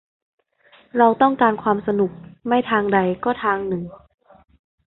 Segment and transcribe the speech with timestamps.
[0.97, 2.11] เราต้องการความสนุก
[2.47, 3.83] ไม่ทางใดก็ทางหนึ่ง